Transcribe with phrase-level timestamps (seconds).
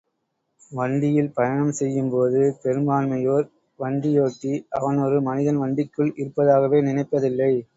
[0.71, 3.45] வண்டியில் பயணம் செய்யும் போது—பெரும்பான்மையோர்
[3.79, 7.53] வண்டியோட்டி—அவன் ஒரு மனிதன் வண்டிக்குள் இருப்பதாகவே நினைப்பதில்லை.